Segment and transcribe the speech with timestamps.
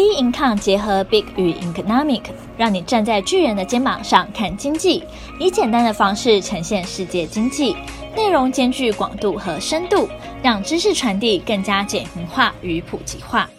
[0.00, 2.22] B Income 结合 Big 与 Economic，
[2.56, 5.04] 让你站在巨人的肩膀上看经济，
[5.38, 7.76] 以简单的方式呈现世界经济，
[8.16, 10.08] 内容兼具广度和深度，
[10.42, 13.50] 让知识传递更加简明化与普及化。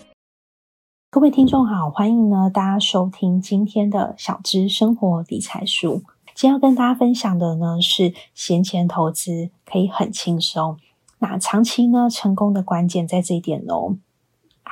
[1.12, 6.02] 各位听众好，欢迎呢大家收听今天的小资生活理财书。
[6.34, 10.80] 今天要跟大家分享的呢是闲钱投资可以很轻松，
[11.20, 13.98] 那长期呢成功的关键在这一点哦。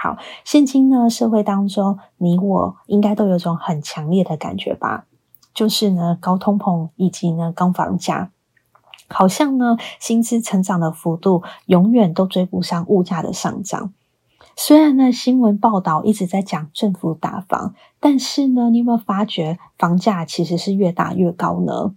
[0.01, 5.07] 好，现今呢，社会当中，你我应该都有种很强烈的感觉吧，
[5.53, 8.31] 就是呢，高通膨以及呢，高房价，
[9.09, 13.93] 好像呢，薪资成长的幅度永远都追不上物价的上涨。
[14.55, 21.93] 虽然呢，新闻报道一直在讲政府打房，但是呢，你有没有发觉房价其实是越打越高呢？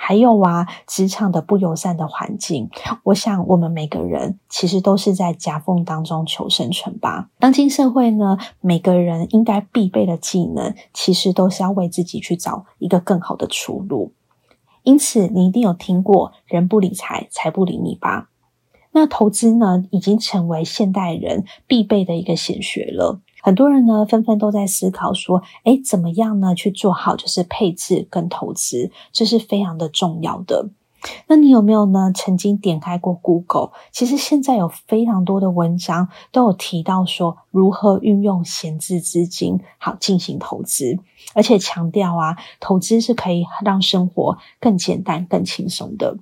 [0.00, 2.70] 还有啊，职场的不友善的环境，
[3.02, 7.28] 我想我们每个人其实都是在夹缝当中求生存吧。
[7.40, 14.12] 当今社会呢，每个人应该必备的技能，其实都是要为自己去找一个更好的出路。
[14.84, 18.30] 因此，你一定有听过“人不理财，财不理你”吧？
[18.92, 23.20] 那投资呢，已经成为现代人必备的一个显学了。
[23.42, 30.68] 很多人呢，纷纷都在思考说，诶，怎么样呢，去做好就是配置跟投资，这是非常的重要的。
[31.28, 33.70] 那你有没有呢，曾经点开过 Google？
[33.92, 40.98] 其实现在有非常多的文章都有提到说，如何运用闲置资金好进行投资，
[41.34, 46.16] 而且强调啊，投资是可以让生活更简单、更轻松的。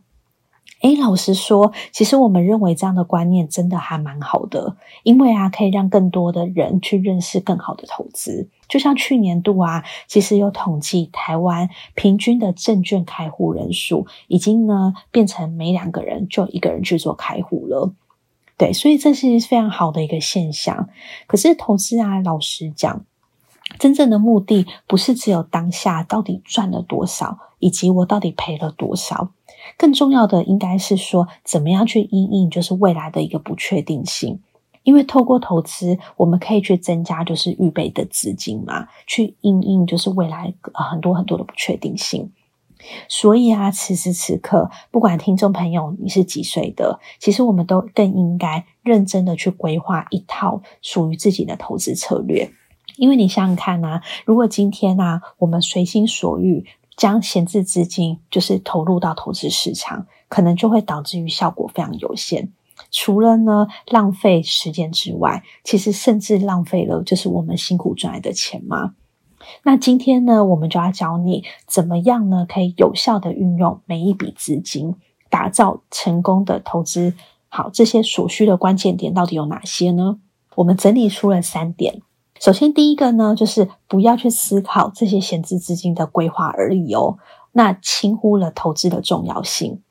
[0.82, 8.48] 诶，老实说，其实我们认为这样的观念真的还蛮好的，因为啊，可以让更多的人去认识更好的投资。
[8.68, 17.92] 就像去年度啊，其实有统计，台湾平均的证券开户人数已经呢变成每两个人就一个人去做开户了。
[18.58, 20.88] 对，所以这是非常好的一个现象。
[21.26, 23.04] 可是投资啊，老实讲，
[23.78, 29.30] 真正的目的不是只有当下到底赚了多少，以及我到底赔了多少。
[29.78, 34.40] 更重要的应该是说，怎么样去应应就是未来的一个不确定性，
[34.84, 42.30] 因为透过投资，我们可以去增加就是预备的资金嘛，去应应就是未来很多很多的不确定性。
[43.08, 52.50] 所以啊，此时此刻，不管听众朋友你是几岁的，其实我们都更应该认真的去规划一套属于自己的投资策略，
[52.96, 56.64] 因为你想想看啊，如果今天啊，我们随心所欲。
[56.96, 62.52] 将闲置资金就是投入到投资市场，可能就会导致于效果非常有限。
[62.90, 68.94] 除了呢浪费时间之外，其实甚至浪费了就是我们辛苦赚来的钱嘛。
[69.62, 74.94] 那今天呢，我们就要教你怎么样呢，可以有效的运用每一笔资金，
[75.30, 77.14] 打造成功的投资。
[77.48, 80.18] 好，这些所需的关键点到底有哪些呢？
[80.56, 82.02] 我们整理出了三点。
[82.40, 87.18] 首先，第一个呢，就是不要去思考这些闲置资金的规划而已哦，
[87.52, 89.82] 那轻忽了投资的重要性。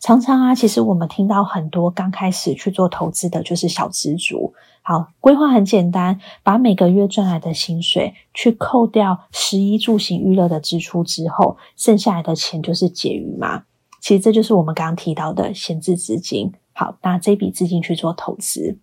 [0.00, 4.54] 常常啊，其实我们听到很多刚开始去做投资的，就是小资族。
[4.82, 13.64] 好，规划很简单，把每个月赚来的薪水去扣掉食衣住行娱乐的支出之后，剩下来的钱就是结余嘛。
[14.00, 16.52] 其实这就是我们刚刚提到的闲置资金。
[16.72, 18.78] 好，拿这笔资金去做投资。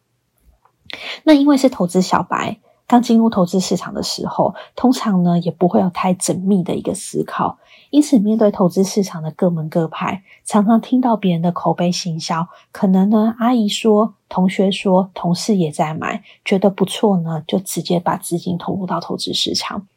[1.24, 2.60] 那因为是投资小白。
[2.88, 7.58] 刚进入投资市场的时候，通常呢也不会有太缜密的一个思考，
[7.90, 19.88] 因此面对投资市场的各门各派，常常听到别人的口碑行销，可能呢阿姨说、同学说、同事也在买，觉得不错呢，就直接把资金投入到投资市场。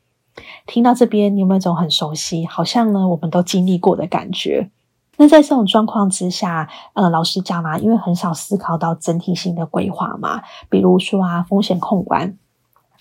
[0.66, 4.70] 听到这边，你有没有一种很熟悉，好像呢我们都经历过的感觉？
[5.18, 10.40] 那在这种状况之下，呃，老实讲啊，因为很少思考到整体性的规划嘛，
[10.70, 12.38] 比如说啊风险控管。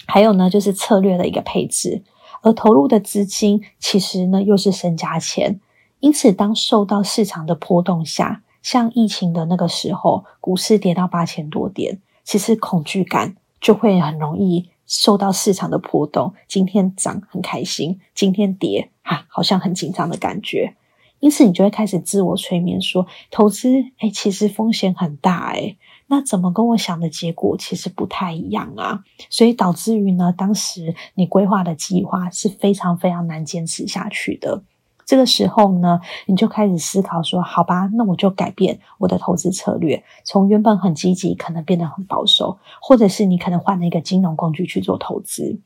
[0.08, 2.02] 还有呢，就是策略的一个配置，
[2.42, 5.60] 而投入的资金其实呢又是身家钱，
[6.00, 16.34] 因此当受到市场的波动下，像疫情的那个时候，股市跌到八千多点，其实恐惧感就会很容易受到市场的波动。
[16.48, 20.76] 今天涨很开心，今天跌啊，好像很紧张的感觉，
[21.20, 25.78] 因此你就会开始自我催眠说，投资诶，其实风险很大诶。
[26.10, 29.04] 那怎么跟我想的结果其实不太一样啊？
[29.30, 34.64] 所以导致于呢，当时你规划的计划是非常非常难坚持下去的。
[35.06, 45.62] 这个时候呢，你就开始思考说：好吧，那我就改变我的投资策略，从原本很积极，可能变得很保守，或者是你可能换了一个金融工具去做投资。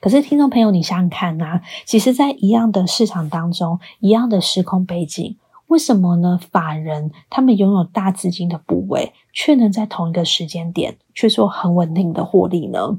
[0.00, 5.36] 可是，听众朋友，你想想看呐，其实，在一样的市场当中，一样的时空背景。
[5.70, 6.40] 为什么呢？
[6.50, 12.98] 法人他们拥有大资金的部位，却能在同一个时间点去做很稳定的获利呢？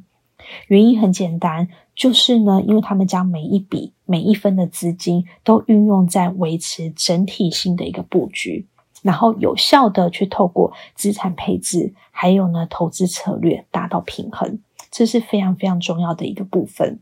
[0.67, 8.65] 原因很简单，就是呢，因为他们将每一笔每一分的资金都运用在维持整体性的一个布局，
[9.01, 14.59] 然后有效的去透过资产配置，还有呢投资策略达到平衡，
[14.89, 17.01] 这是非常非常重要的一个部分。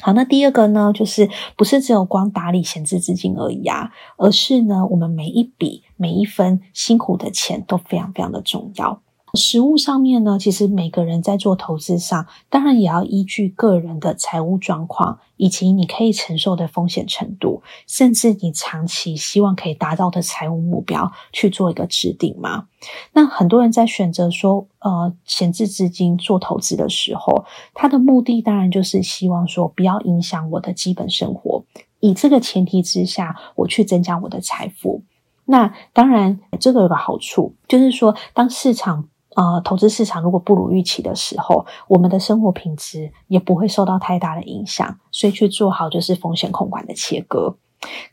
[0.00, 9.02] 好，那第二个呢，就是不是只有光打理闲置资金而已啊，而是呢，我们每一笔每一分辛苦的钱都非常非常的重要。
[9.34, 22.66] 实物上面呢，其实每个人在做投资上，当然也要依据个人的财务状况，以及你可以承受的风险程度，甚至你长期希望可以达到的财务目标去做一个制定嘛。
[23.14, 31.64] 那很多人在选择说，呃，闲置资金做投资的时候，他的目的当然就是希望说，不要影响我的基本生活，
[32.00, 35.02] 以这个前提之下，我去增加我的财富。
[35.46, 47.56] 那当然，这个有个好处，就是说，当市场呃，投资市场如果不如预期的时候，我们的生活品质也不会受到太大的影响，所以去做好就是风险控管的切割。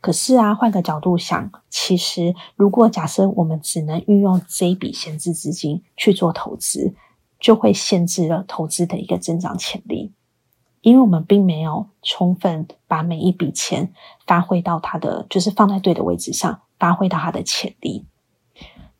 [0.00, 6.94] 可是啊，换个角度想，其实如果假设我们只能运用这一笔闲置资金去做投资，
[7.38, 10.12] 就会限制了投资的一个增长潜力，
[10.80, 13.92] 因为我们并没有充分把每一笔钱
[14.26, 18.06] 发挥到它的，就是放在对的位置上，发挥到它的潜力。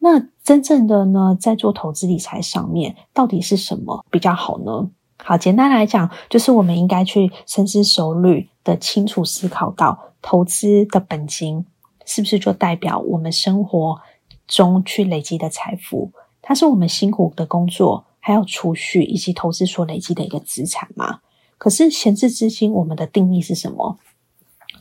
[0.03, 4.91] 那真正的呢，在做投资理财上面，到底是什么比较好呢？
[5.23, 11.67] 好，简单来讲，就是我们应该去深思熟虑的清楚思考到，投资的本金
[12.07, 14.01] 是不是就代表我们生活
[14.49, 16.11] 中去累积的财富？
[16.41, 21.21] 它是我们辛苦的工作，还有储蓄以及投资所累积的一个资产吗？
[21.59, 23.99] 可是闲置资金，我们的定义是什么？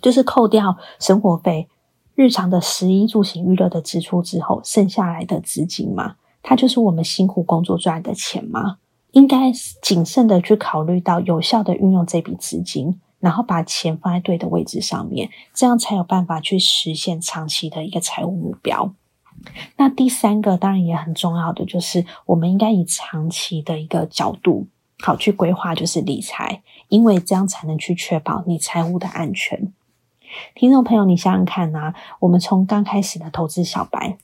[0.01, 1.67] 就是扣掉生活费。
[2.19, 8.79] 日常的食衣住行娱乐的支出之后，剩下来的资金嘛，它就是我们辛苦工作赚的钱嘛。
[9.11, 9.49] 应该
[9.81, 18.93] 谨慎的去考虑到有效的运用这笔资金，然后把钱放在对的位置上面，这样才有办法去实现长期的一个财务目标。
[19.77, 24.67] 那第三个当然也很重要的，就是我们应该以长期的一个角度
[24.99, 29.71] 好去规划，就是理财，因为这样才能去确保你财务的安全。
[30.55, 34.17] 听众朋友，你想想看啊，我们从刚开始的投资小白，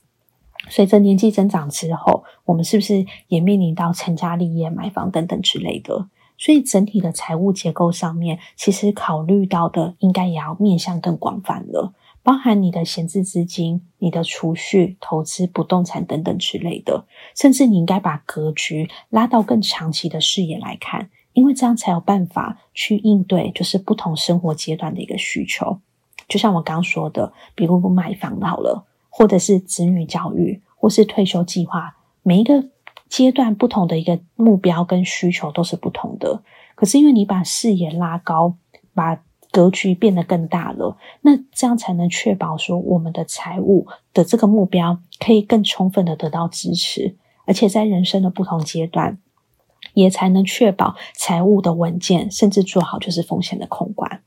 [0.68, 6.08] 随着年纪增长之后，我们是不是也面临到成家立业、买房等等之类的？
[6.38, 25.80] 所以整体的财务结构上面，其实考虑到的应该也要面向更广泛了，包含你的闲置资金、你的储蓄、投资不动产等等之类的，甚至你应该把格局拉到更长期的视野来看，因为这样才有办法去应对就是不同生活阶段的一个需求。
[26.28, 32.68] 就像我刚说的，比如不买房好了，或者是子女教育，或是退休计划，每一个
[33.08, 36.42] 阶段不同的一个目标跟需求都是不同的。
[36.74, 38.56] 可是因为你把视野拉高，
[38.92, 49.16] 把格局变得更大了，那这样才能确保说我们的财务的这个目标可以更充分的得到支持，而且在人生的不同阶段，
[49.94, 54.22] 也才能确保财务的稳健，甚至做好就是风险的控管。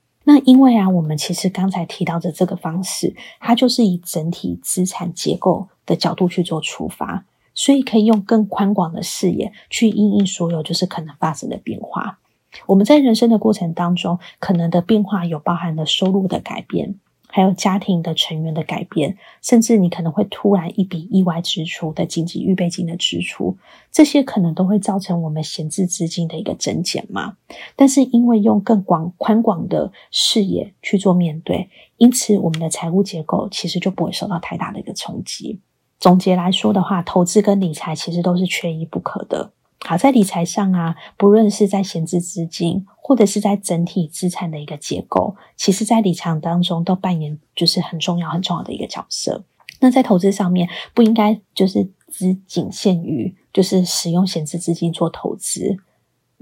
[0.46, 12.20] 因为啊，我们其实刚才提到的这个方式，它就是以整体资产结构的角度去做出发，所以可以用更宽广的视野去应应所有就是可能发生的变化。
[12.66, 16.96] 我们在人生的过程当中，可能的变化有包含了收入的改变。
[17.32, 23.56] 还有家庭的成员的改变，甚至你可能会突然一笔意外支出的紧急预备金的支出，
[23.92, 27.38] 这些可能都会造成我们闲置资金的一个增减嘛。
[27.76, 35.60] 但是因为用更广宽广的视野去做面对，因此我们的财务结构其实就不会受到太大的一个冲击。
[36.00, 39.52] 总结来说的话，投资跟理财其实都是缺一不可的。
[39.86, 49.44] 好，在理财上啊，不论是在闲置资金，或者是在整体资产的一个结构，其实在理财当中都扮演就是很重要、很重要的一个角色。
[49.80, 55.78] 那在投资上面，不应该就是只仅限于就是使用闲置资金做投资。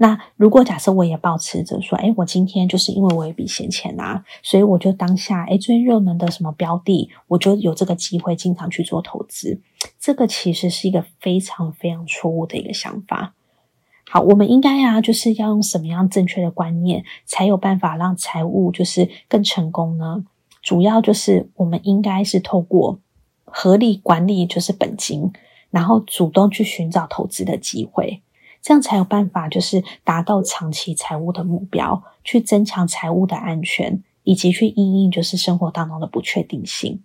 [0.00, 9.60] 那如果假设我也抱持着说，诶，我今天就是因为我有一笔闲钱啊，所以我就当下诶最热门的什么标的，我就有这个机会经常去做投资。
[9.98, 13.34] 这个其实是一个非常非常错误的一个想法。
[14.08, 20.24] 好，我们应该啊，就是要用什么样正确的观念，才有办法让财务就是更成功呢？
[20.62, 23.00] 主要就是我们应该是透过
[23.44, 25.32] 合理管理就是本金，
[25.70, 28.22] 然后主动去寻找投资的机会。
[28.60, 37.02] 这样才有办法，就是达到长期财务的目标，去增强财务的安全，以及去应应就是生活当中的不确定性。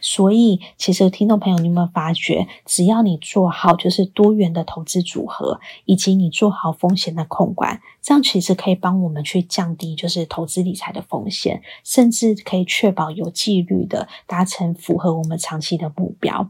[0.00, 16.48] 所以，其实听众朋友，你有没有发觉，只要你做好就是多元的投资组合，以及你做好风险的控管，这样其实可以帮我们去降低就是投资理财的风险，甚至可以确保有纪律的达成符合我们长期的目标。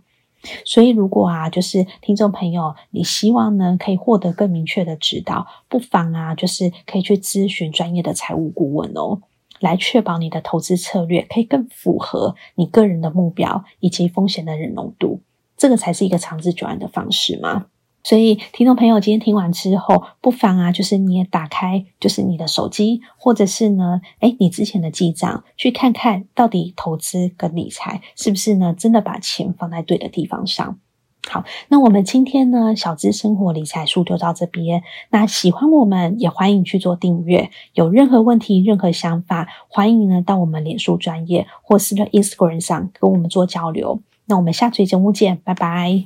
[0.65, 9.21] 所以，如果啊，就是听众朋友，你希望呢可以获得更明确的指导，不妨啊，就是可以去咨询专业的财务顾问哦。
[9.61, 15.21] 来确保你的投资策略可以更符合你个人的目标以及风险的忍容度，
[15.57, 17.67] 这个才是一个长治久安的方式嘛。
[18.05, 30.79] 所以，听众朋友今天听完之后，不妨啊，就是你也打开，就是你的手机，或者是呢，诶，你之前的记账，去看看到底投资跟理财是不是呢，真的把钱放在对的地方上。
[31.27, 34.83] 好，那我们今天呢，小资生活理财术就到这边。
[35.09, 37.51] 那喜欢我们，也欢迎去做订阅。
[37.73, 44.03] 有任何问题、任何想法，欢迎呢到我们脸书专业或是在 Instagram 上跟我们做交流。
[44.27, 46.03] 那我们下期节目见，拜拜。